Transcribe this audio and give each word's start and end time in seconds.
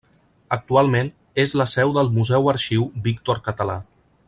Actualment, 0.55 1.11
és 1.43 1.53
la 1.61 1.67
seu 1.73 1.93
del 1.99 2.09
Museu 2.17 2.49
arxiu 2.55 2.89
Víctor 3.09 3.45
Català. 3.51 3.77